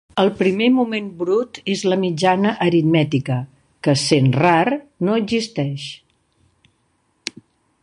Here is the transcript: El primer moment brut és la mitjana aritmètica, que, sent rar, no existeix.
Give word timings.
El 0.21 0.29
primer 0.37 0.67
moment 0.77 1.09
brut 1.19 1.59
és 1.73 1.83
la 1.91 1.97
mitjana 2.05 2.53
aritmètica, 2.65 3.37
que, 3.89 3.95
sent 4.05 4.31
rar, 4.39 4.65
no 5.11 5.21
existeix. 5.25 5.87